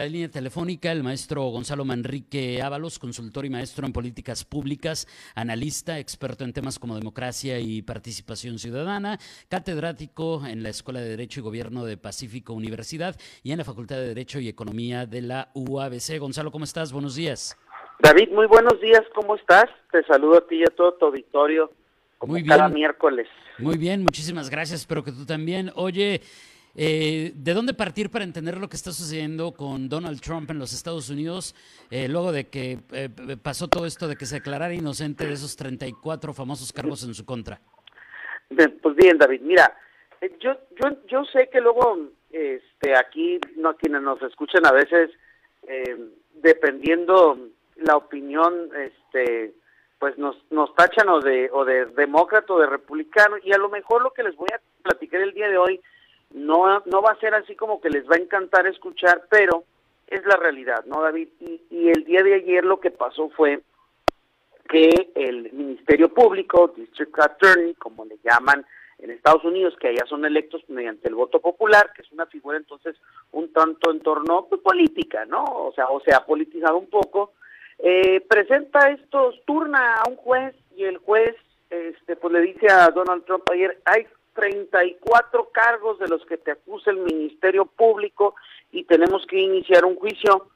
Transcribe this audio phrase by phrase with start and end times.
[0.00, 5.98] la línea telefónica, el maestro Gonzalo Manrique Ábalos, consultor y maestro en políticas públicas, analista,
[5.98, 9.18] experto en temas como democracia y participación ciudadana,
[9.50, 13.96] catedrático en la Escuela de Derecho y Gobierno de Pacífico Universidad y en la Facultad
[13.96, 16.18] de Derecho y Economía de la UABC.
[16.18, 16.94] Gonzalo, ¿cómo estás?
[16.94, 17.58] Buenos días.
[17.98, 19.66] David, muy buenos días, ¿cómo estás?
[19.92, 21.70] Te saludo a ti y a todo tu auditorio
[22.16, 22.78] como Muy cada bien.
[22.78, 23.28] miércoles.
[23.58, 25.70] Muy bien, muchísimas gracias, espero que tú también.
[25.74, 26.22] Oye,
[26.74, 30.72] eh, ¿de dónde partir para entender lo que está sucediendo con Donald Trump en los
[30.72, 31.54] Estados Unidos
[31.90, 33.08] eh, luego de que eh,
[33.42, 37.24] pasó todo esto de que se declarara inocente de esos 34 famosos cargos en su
[37.24, 37.60] contra?
[38.48, 39.76] Pues bien, David, mira,
[40.20, 41.98] eh, yo yo yo sé que luego
[42.30, 45.10] este aquí no quienes nos escuchan a veces
[45.66, 45.96] eh,
[46.34, 47.38] dependiendo
[47.76, 49.54] la opinión este
[49.98, 53.68] pues nos nos tachan o de o de demócrata o de republicano y a lo
[53.68, 55.80] mejor lo que les voy a platicar el día de hoy
[56.32, 59.64] no no va a ser así como que les va a encantar escuchar, pero
[60.06, 61.28] es la realidad, ¿no, David?
[61.40, 63.60] Y, y el día de ayer lo que pasó fue
[64.68, 68.64] que el Ministerio Público, District Attorney, como le llaman
[68.98, 72.58] en Estados Unidos, que allá son electos mediante el voto popular, que es una figura
[72.58, 72.96] entonces
[73.32, 75.42] un tanto en torno pues, política, ¿no?
[75.44, 77.32] O sea, o sea, politizado un poco,
[77.78, 81.34] eh, presenta estos, turna a un juez y el juez
[81.70, 86.52] este pues le dice a Donald Trump ayer, hay 34 cargos de los que te
[86.52, 88.34] acusa el Ministerio Público
[88.72, 90.48] y tenemos que iniciar un juicio.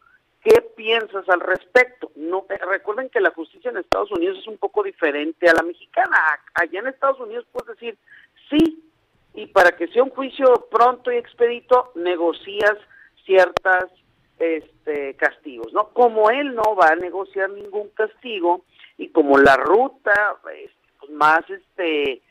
[0.43, 2.11] ¿Qué piensas al respecto?
[2.17, 5.63] No, eh, recuerden que la justicia en Estados Unidos es un poco diferente a la
[5.63, 6.17] mexicana.
[6.55, 7.97] Allá en Estados Unidos puedes decir
[8.51, 8.85] sí
[9.35, 12.77] y para que sea un juicio pronto y expedito negocias
[13.25, 13.87] ciertas
[14.39, 15.91] este castigos, ¿no?
[15.91, 18.65] Como él no va a negociar ningún castigo
[18.99, 22.23] y como la ruta este, pues, más este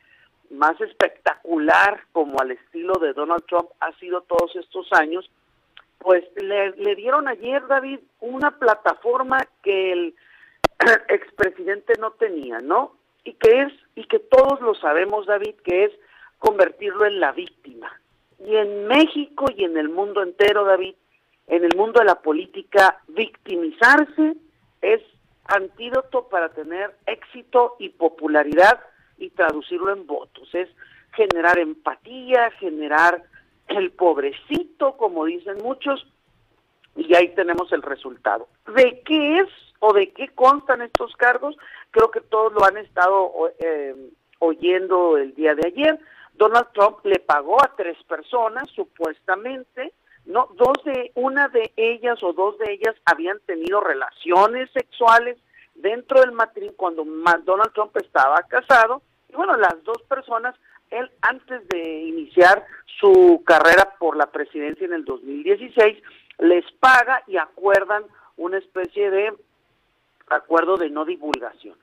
[0.54, 5.30] más espectacular como al estilo de Donald Trump ha sido todos estos años,
[6.00, 10.16] pues le, le dieron ayer, David, una plataforma que el
[11.10, 12.94] expresidente no tenía, ¿no?
[13.24, 15.92] Y que es, y que todos lo sabemos, David, que es
[16.40, 17.90] convertirlo en la víctima.
[18.40, 20.96] Y en México y en el mundo entero, David,
[21.48, 24.36] en el mundo de la política, victimizarse
[24.82, 25.02] es
[25.46, 28.80] antídoto para tener éxito y popularidad
[29.18, 30.50] y traducirlo en votos.
[30.54, 30.70] Es
[31.16, 33.24] generar empatía, generar
[33.68, 36.06] el pobrecito, como dicen muchos,
[36.96, 38.48] y ahí tenemos el resultado.
[38.76, 41.56] ¿De qué es o de qué constan estos cargos?
[41.92, 43.96] Creo que todos lo han estado eh,
[44.40, 46.00] oyendo el día de ayer.
[46.36, 49.94] Donald Trump le pagó a tres personas, supuestamente,
[50.26, 55.38] no, dos de, una de ellas o dos de ellas habían tenido relaciones sexuales
[55.76, 59.02] dentro del matrimonio cuando Donald Trump estaba casado.
[59.30, 60.56] Y bueno, las dos personas,
[60.92, 62.66] él antes de iniciar
[63.00, 65.98] su carrera por la presidencia en el 2016,
[66.40, 68.04] les paga y acuerdan
[68.38, 69.34] una especie de
[70.30, 71.78] acuerdo de no divulgación.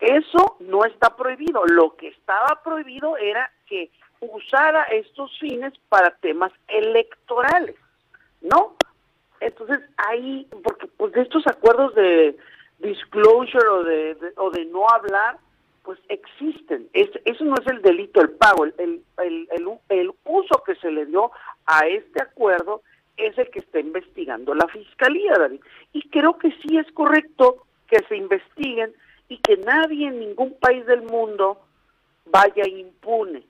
[0.00, 1.64] Eso no está prohibido.
[1.66, 7.76] Lo que estaba prohibido era que usara estos fines para temas electorales,
[8.40, 8.76] ¿no?
[9.40, 12.36] Entonces ahí, porque pues de estos acuerdos de
[12.82, 15.38] disclosure o de, o de no hablar,
[15.84, 16.88] pues existen.
[16.92, 20.74] Es, eso no es el delito, el pago, el, el, el, el, el uso que
[20.76, 21.30] se le dio
[21.66, 22.82] a este acuerdo
[23.16, 25.60] es el que está investigando la fiscalía, David.
[25.92, 28.92] Y creo que sí es correcto que se investiguen
[29.28, 31.58] y que nadie en ningún país del mundo
[32.26, 33.42] vaya impune.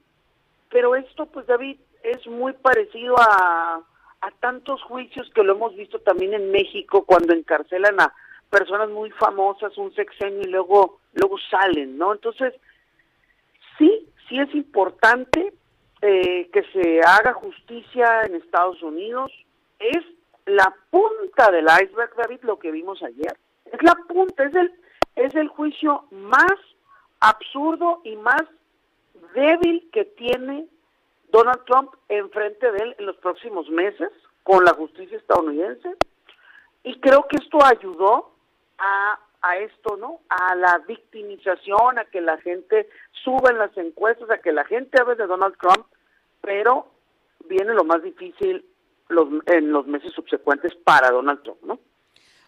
[0.70, 3.80] Pero esto, pues David, es muy parecido a,
[4.20, 8.12] a tantos juicios que lo hemos visto también en México cuando encarcelan a
[8.52, 12.12] personas muy famosas un sexenio y luego luego salen, ¿no?
[12.12, 12.54] Entonces,
[13.78, 15.54] sí, sí es importante
[16.02, 19.32] eh, que se haga justicia en Estados Unidos.
[19.78, 20.04] Es
[20.44, 23.38] la punta del iceberg, David, lo que vimos ayer.
[23.64, 24.72] Es la punta, es el,
[25.16, 26.54] es el juicio más
[27.20, 28.42] absurdo y más
[29.34, 30.66] débil que tiene
[31.30, 34.10] Donald Trump enfrente de él en los próximos meses
[34.42, 35.96] con la justicia estadounidense.
[36.84, 38.31] Y creo que esto ayudó
[38.82, 40.20] a, a esto, ¿no?
[40.28, 42.88] A la victimización, a que la gente
[43.24, 45.86] suba en las encuestas, a que la gente hable de Donald Trump,
[46.40, 46.92] pero
[47.48, 48.64] viene lo más difícil
[49.08, 51.78] los, en los meses subsecuentes para Donald Trump, ¿no?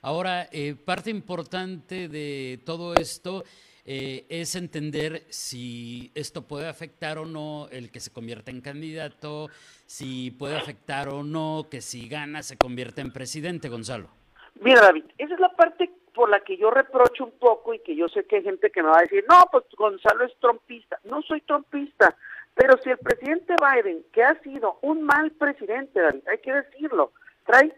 [0.02, 3.42] Ahora, eh, parte importante de todo esto
[3.86, 9.48] eh, es entender si esto puede afectar o no el que se convierta en candidato,
[9.86, 14.10] si puede afectar o no que si gana se convierta en presidente, Gonzalo.
[14.60, 17.96] Mira, David, esa es la parte por la que yo reprocho un poco y que
[17.96, 20.98] yo sé que hay gente que me va a decir, no, pues Gonzalo es trompista.
[21.04, 22.16] No soy trompista,
[22.54, 26.00] pero si el presidente Biden, que ha sido un mal presidente,
[26.30, 27.12] hay que decirlo,
[27.44, 27.74] trae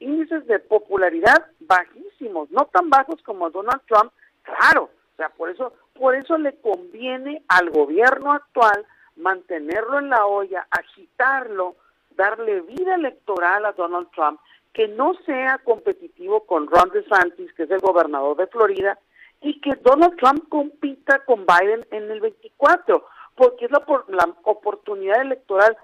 [0.00, 4.12] índices de popularidad bajísimos, no tan bajos como Donald Trump,
[4.42, 8.84] claro, o sea, por eso, por eso le conviene al gobierno actual
[9.16, 11.76] mantenerlo en la olla, agitarlo,
[12.16, 14.40] darle vida electoral a Donald Trump,
[14.72, 18.98] que no sea competitivo con Ron DeSantis, que es el gobernador de Florida,
[19.40, 25.22] y que Donald Trump compita con Biden en el 24, porque es la, la oportunidad
[25.22, 25.76] electoral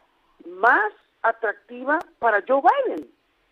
[0.47, 0.93] más
[1.23, 3.09] atractiva para Joe Biden.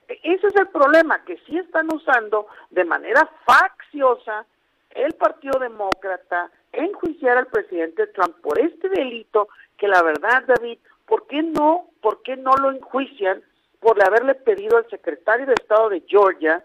[0.09, 4.47] E, ese es el problema, que sí están usando de manera facciosa
[4.91, 11.27] el Partido Demócrata enjuiciar al presidente Trump por este delito que la verdad, David, ¿por
[11.27, 13.43] qué no, por qué no lo enjuician
[13.85, 16.65] por haberle pedido al secretario de Estado de Georgia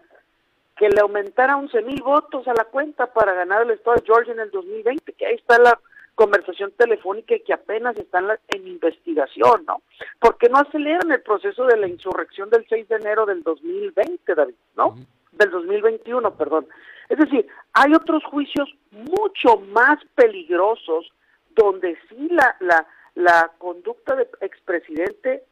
[0.74, 4.32] que le aumentara 11 mil votos a la cuenta para ganar el Estado de Georgia
[4.32, 5.12] en el 2020?
[5.12, 5.78] Que ahí está la
[6.14, 9.82] conversación telefónica y que apenas están en investigación, ¿no?
[10.18, 14.34] ¿Por qué no aceleran el proceso de la insurrección del 6 de enero del 2020,
[14.34, 14.96] David, ¿no?
[15.32, 16.68] Del 2021, perdón.
[17.10, 21.12] Es decir, hay otros juicios mucho más peligrosos
[21.50, 25.44] donde sí la, la, la conducta del expresidente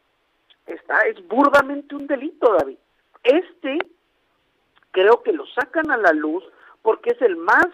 [0.69, 2.79] está, es burdamente un delito, David.
[3.23, 3.79] Este
[4.91, 6.45] creo que lo sacan a la luz
[6.83, 7.67] porque es el más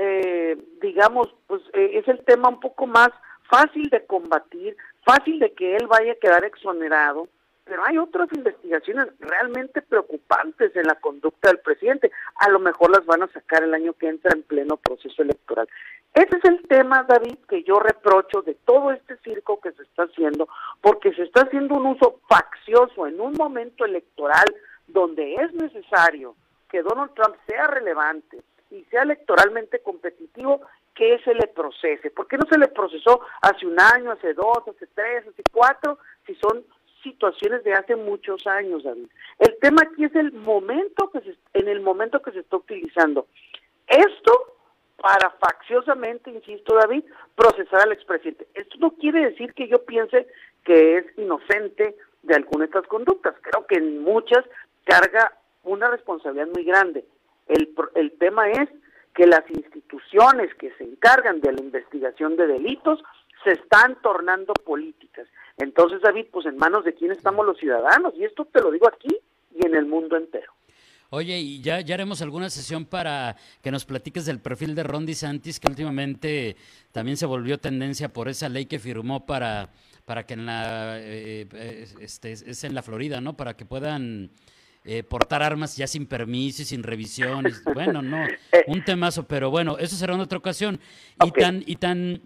[0.00, 3.10] eh, digamos, pues eh, es el tema un poco más
[3.50, 7.26] fácil de combatir, fácil de que él vaya a quedar exonerado,
[7.64, 12.12] pero hay otras investigaciones realmente preocupantes en la conducta del presidente.
[12.36, 15.68] A lo mejor las van a sacar el año que entra en pleno proceso electoral.
[16.18, 20.02] Ese es el tema, David, que yo reprocho de todo este circo que se está
[20.02, 20.48] haciendo,
[20.80, 24.44] porque se está haciendo un uso faccioso en un momento electoral
[24.88, 26.34] donde es necesario
[26.68, 28.42] que Donald Trump sea relevante,
[28.72, 30.60] y sea electoralmente competitivo,
[30.92, 32.10] que se le procese.
[32.10, 36.00] ¿Por qué no se le procesó hace un año, hace dos, hace tres, hace cuatro,
[36.26, 36.64] si son
[37.04, 39.06] situaciones de hace muchos años, David?
[39.38, 43.28] El tema aquí es el momento que se, en el momento que se está utilizando.
[43.86, 44.57] Esto
[45.00, 47.04] para facciosamente, insisto David,
[47.34, 48.48] procesar al expresidente.
[48.54, 50.26] Esto no quiere decir que yo piense
[50.64, 53.34] que es inocente de alguna de estas conductas.
[53.42, 54.44] Creo que en muchas
[54.84, 57.04] carga una responsabilidad muy grande.
[57.46, 58.68] El, el tema es
[59.14, 63.02] que las instituciones que se encargan de la investigación de delitos
[63.44, 65.28] se están tornando políticas.
[65.58, 68.88] Entonces, David, pues en manos de quién estamos los ciudadanos, y esto te lo digo
[68.88, 69.16] aquí
[69.54, 70.52] y en el mundo entero.
[71.10, 75.06] Oye, y ya, ya haremos alguna sesión para que nos platiques del perfil de Ron
[75.06, 76.56] DeSantis, que últimamente
[76.92, 79.70] también se volvió tendencia por esa ley que firmó para,
[80.04, 83.36] para que en la, eh, eh, este, es en la Florida, ¿no?
[83.36, 84.30] Para que puedan
[84.90, 87.62] eh, portar armas ya sin permiso y sin revisiones.
[87.74, 88.26] Bueno, no,
[88.66, 90.80] un temazo, pero bueno, eso será en otra ocasión.
[91.24, 92.22] Y tan, y tan,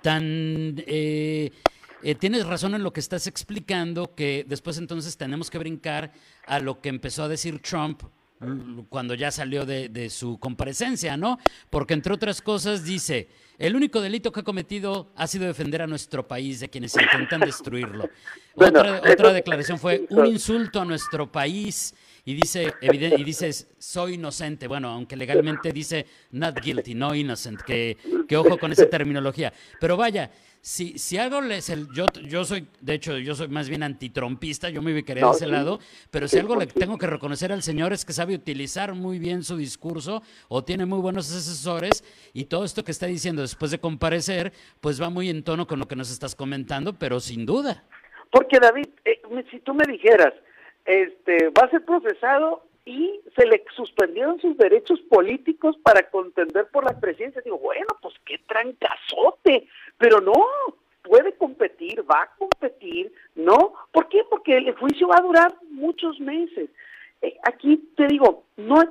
[0.00, 1.50] tan, eh,
[2.18, 6.12] tienes razón en lo que estás explicando, que después entonces tenemos que brincar
[6.46, 8.02] a lo que empezó a decir Trump
[8.88, 11.38] cuando ya salió de, su comparecencia, ¿no?
[11.70, 13.28] Porque entre otras cosas dice,
[13.58, 17.40] el único delito que ha cometido ha sido defender a nuestro país de quienes intentan
[17.40, 18.08] destruirlo.
[18.54, 21.94] otra, otra declaración fue un insulto a nuestro país
[22.28, 24.68] y dice, y dice, soy inocente.
[24.68, 27.96] Bueno, aunque legalmente dice not guilty, no innocent, que,
[28.28, 29.50] que ojo con esa terminología.
[29.80, 30.30] Pero vaya,
[30.60, 31.70] si, si algo les...
[31.70, 35.30] El, yo, yo soy, de hecho, yo soy más bien antitrompista, yo me ubicaría de
[35.30, 35.80] ese lado,
[36.10, 39.42] pero si algo le tengo que reconocer al señor es que sabe utilizar muy bien
[39.42, 42.04] su discurso o tiene muy buenos asesores
[42.34, 45.78] y todo esto que está diciendo después de comparecer, pues va muy en tono con
[45.78, 47.84] lo que nos estás comentando, pero sin duda.
[48.30, 49.18] Porque David, eh,
[49.50, 50.34] si tú me dijeras,
[50.88, 56.84] este, va a ser procesado y se le suspendieron sus derechos políticos para contender por
[56.84, 57.42] la presidencia.
[57.42, 59.68] Digo, bueno, pues qué trancazote,
[59.98, 60.32] pero no,
[61.02, 63.74] puede competir, va a competir, ¿no?
[63.92, 64.22] ¿Por qué?
[64.30, 66.70] Porque el juicio va a durar muchos meses.
[67.20, 68.82] Eh, aquí te digo, no,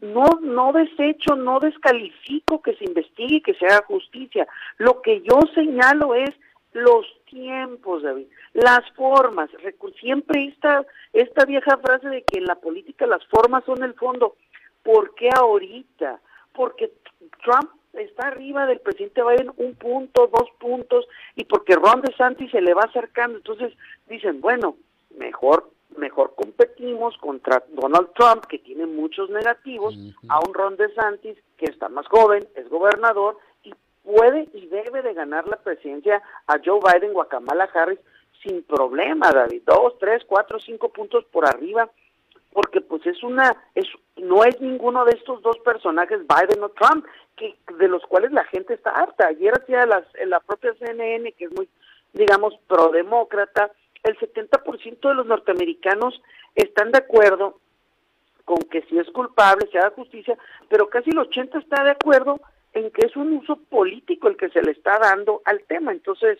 [0.00, 4.48] no, no desecho, no descalifico que se investigue que se haga justicia.
[4.78, 6.30] Lo que yo señalo es
[6.72, 9.50] los tiempos, David, las formas.
[10.00, 14.36] Siempre esta, esta vieja frase de que en la política las formas son el fondo.
[14.82, 16.20] ¿Por qué ahorita?
[16.52, 16.92] Porque
[17.42, 22.60] Trump está arriba del presidente Biden un punto, dos puntos, y porque Ron DeSantis se
[22.60, 23.38] le va acercando.
[23.38, 23.72] Entonces
[24.08, 24.76] dicen, bueno,
[25.16, 29.94] mejor mejor competimos contra Donald Trump, que tiene muchos negativos,
[30.28, 33.38] a un Ron DeSantis, que está más joven, es gobernador,
[34.10, 38.00] puede y debe de ganar la presidencia a Joe Biden o a Kamala Harris
[38.42, 41.88] sin problema, David, dos, tres, cuatro, cinco puntos por arriba.
[42.52, 43.86] porque pues es una, es,
[44.16, 48.42] no es ninguno de estos dos personajes, Biden o Trump, que, de los cuales la
[48.44, 49.28] gente está harta.
[49.28, 51.68] Ayer hacía las, la propia CNN, que es muy,
[52.12, 53.70] digamos, prodemócrata,
[54.02, 56.20] el 70% de los norteamericanos
[56.56, 57.60] están de acuerdo
[58.44, 60.36] con que si es culpable se haga justicia,
[60.68, 62.40] pero casi el 80 está de acuerdo
[62.74, 65.92] en que es un uso político el que se le está dando al tema.
[65.92, 66.38] Entonces,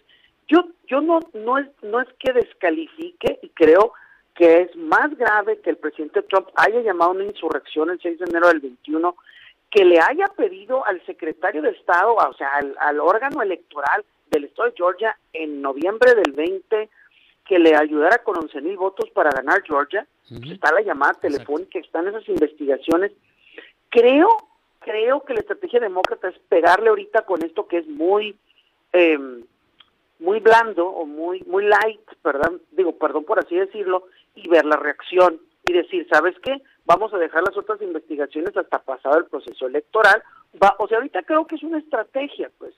[0.49, 3.93] yo yo no no es no es que descalifique y creo
[4.35, 8.25] que es más grave que el presidente Trump haya llamado una insurrección el 6 de
[8.25, 9.15] enero del 21,
[9.71, 14.71] que le haya pedido al secretario de Estado, o sea, al, órgano electoral del Estado
[14.71, 16.89] de Georgia en noviembre del 20
[17.47, 20.07] que le ayudara con 11 mil votos para ganar Georgia.
[20.31, 23.11] Está la llamada telefónica, están esas investigaciones.
[23.91, 24.29] Creo,
[24.81, 28.37] creo que la estrategia demócrata es pegarle ahorita con esto que es muy,
[28.93, 29.19] eh,
[30.19, 34.77] muy blando o muy, muy light, perdón, digo, perdón por así decirlo, y ver la
[34.77, 36.63] reacción y decir, ¿sabes qué?
[36.85, 40.23] Vamos a dejar las otras investigaciones hasta pasado el proceso electoral.
[40.61, 42.75] Va, o sea, ahorita creo que es una estrategia, pues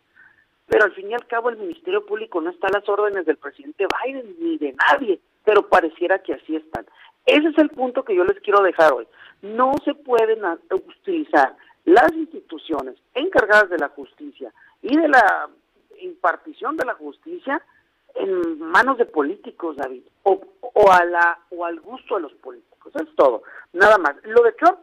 [0.72, 3.36] pero al fin y al cabo el Ministerio Público no está a las órdenes del
[3.36, 6.86] presidente Biden ni de nadie, pero pareciera que así están.
[7.26, 9.06] Ese es el punto que yo les quiero dejar hoy.
[9.42, 10.40] No se pueden
[10.70, 15.48] utilizar las instituciones encargadas de la justicia y de la
[16.00, 17.62] impartición de la justicia
[18.14, 22.92] en manos de políticos, David, o, o, a la, o al gusto de los políticos.
[22.94, 23.42] es todo.
[23.72, 24.16] Nada más.
[24.24, 24.78] Lo de Trump,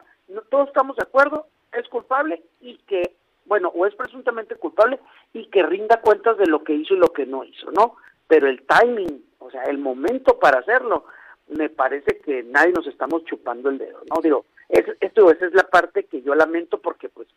[0.49, 3.15] todos estamos de acuerdo, es culpable y que
[3.49, 4.99] bueno, o es presuntamente culpable
[5.33, 7.95] y que rinda cuentas de lo que hizo y lo que no hizo, ¿no?
[8.27, 11.05] Pero el timing, o sea, el momento para hacerlo,
[11.47, 14.21] me parece que nadie nos estamos chupando el dedo, ¿no?
[14.21, 17.27] Digo, esto, esa es la parte que yo lamento porque pues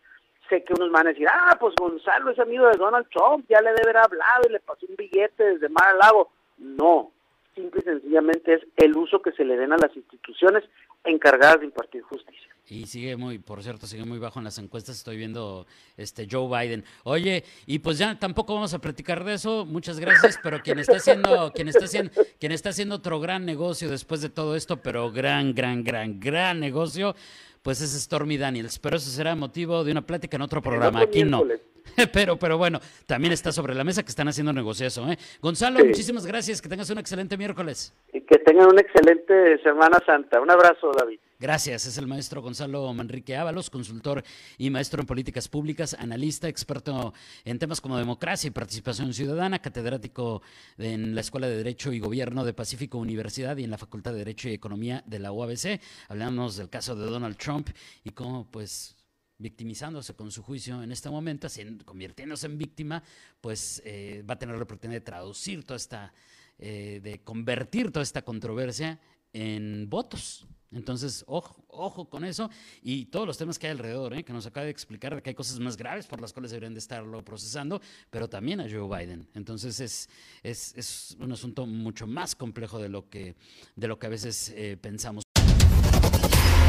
[0.49, 3.61] sé que unos van a decir, ah, pues Gonzalo es amigo de Donald Trump, ya
[3.61, 6.31] le debe haber hablado y le pasó un billete desde Mar al Lago.
[6.59, 7.11] No,
[7.55, 10.65] simple y sencillamente es el uso que se le den a las instituciones
[11.05, 12.52] encargadas de impartir justicia.
[12.73, 14.97] Y sigue muy, por cierto, sigue muy bajo en las encuestas.
[14.97, 15.67] Estoy viendo
[15.99, 16.85] este Joe Biden.
[17.05, 19.67] Oye, y pues ya tampoco vamos a platicar de eso.
[19.67, 20.39] Muchas gracias.
[20.43, 22.11] Pero quien está haciendo, quien está haciendo,
[22.41, 26.61] quien está haciendo otro gran negocio después de todo esto, pero gran, gran, gran, gran
[26.61, 27.15] negocio,
[27.61, 28.79] pues es Stormy Daniels.
[28.79, 31.03] Pero eso será motivo de una plática en otro programa.
[31.03, 31.45] Aquí no.
[32.13, 35.07] Pero, pero bueno, también está sobre la mesa que están haciendo negociazo.
[35.11, 35.19] ¿eh?
[35.43, 36.63] Gonzalo, muchísimas gracias.
[36.63, 37.93] Que tengas un excelente miércoles.
[38.15, 40.41] Y que tengan una excelente Semana Santa.
[40.41, 41.19] Un abrazo, David.
[41.43, 41.87] Gracias.
[41.87, 44.23] Es el maestro Gonzalo Manrique Ábalos, consultor
[44.59, 47.13] y maestro en políticas públicas, analista, experto
[47.45, 50.41] en temas como democracia y participación ciudadana, catedrático
[50.79, 54.19] en la Escuela de Derecho y Gobierno de Pacífico Universidad y en la Facultad de
[54.19, 55.81] Derecho y Economía de la UABC.
[56.07, 57.71] Hablamos del caso de Donald Trump
[58.05, 58.95] y cómo, pues,
[59.37, 61.49] victimizándose con su juicio en este momento,
[61.85, 63.03] convirtiéndose en víctima,
[63.41, 66.15] pues eh, va a tener la oportunidad de traducir toda esta,
[66.61, 69.01] eh, de convertir toda esta controversia
[69.33, 70.47] en votos.
[70.73, 72.51] Entonces, ojo, ojo con eso
[72.83, 74.25] y todos los temas que hay alrededor, ¿eh?
[74.25, 76.81] que nos acaba de explicar que hay cosas más graves por las cuales deberían de
[76.81, 79.29] estarlo procesando, pero también a Joe Biden.
[79.35, 80.09] Entonces es,
[80.43, 83.35] es, es un asunto mucho más complejo de lo que,
[83.77, 85.23] de lo que a veces pensamos.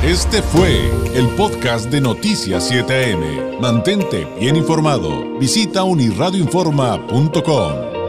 [0.03, 3.61] Este fue el podcast de Noticias 7am.
[3.61, 5.39] Mantente bien informado.
[5.39, 8.02] Visita unirradioinforma.com.